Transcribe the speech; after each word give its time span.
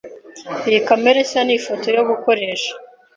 Iyi 0.67 0.79
kamera 0.87 1.19
nshya 1.25 1.41
ni 1.45 1.53
ifoto 1.57 1.85
yo 1.95 2.03
gukoresha. 2.09 2.71